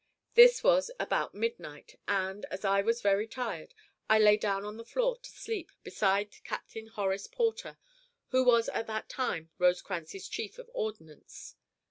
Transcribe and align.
This 0.33 0.63
was 0.63 0.89
about 0.99 1.35
midnight, 1.35 1.99
and, 2.07 2.43
as 2.45 2.65
I 2.65 2.81
was 2.81 3.03
very 3.03 3.27
tired, 3.27 3.75
I 4.09 4.17
lay 4.17 4.35
down 4.35 4.65
on 4.65 4.77
the 4.77 4.83
floor 4.83 5.19
to 5.19 5.29
sleep, 5.29 5.71
beside 5.83 6.43
Captain 6.43 6.87
Horace 6.87 7.27
Porter, 7.27 7.77
who 8.29 8.43
was 8.43 8.67
at 8.69 8.87
that 8.87 9.09
time 9.09 9.51
Rosecrans's 9.59 10.27
chief 10.27 10.57
of 10.57 10.71
ordnance. 10.73 11.53